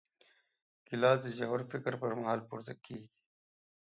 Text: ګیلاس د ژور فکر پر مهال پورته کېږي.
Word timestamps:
ګیلاس 0.87 1.17
د 1.23 1.27
ژور 1.37 1.61
فکر 1.71 1.93
پر 2.01 2.11
مهال 2.19 2.39
پورته 2.49 2.73
کېږي. 2.85 3.07